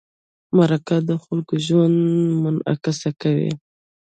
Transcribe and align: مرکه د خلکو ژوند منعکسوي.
مرکه 0.57 0.95
د 1.07 1.09
خلکو 1.23 1.53
ژوند 1.65 1.97
منعکسوي. 2.41 3.51